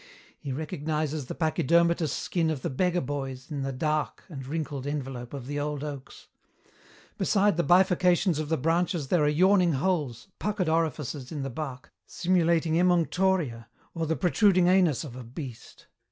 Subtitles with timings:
[0.39, 5.31] He recognizes the pachydermatous skin of the beggar boys in the dark and wrinkled envelope
[5.31, 6.25] of the old oaks.
[7.19, 11.93] Beside the bifurcations of the branches there are yawning holes, puckered orifices in the bark,
[12.07, 15.85] simulating emunctoria, or the protruding anus of a beast.